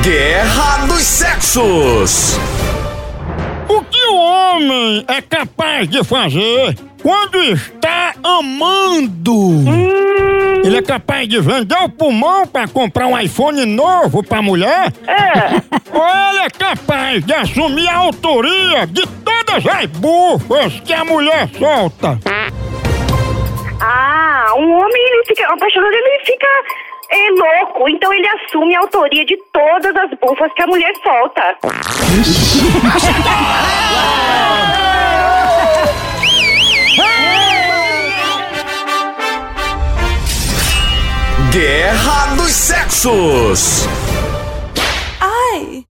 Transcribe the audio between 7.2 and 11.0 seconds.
está amando? Ele é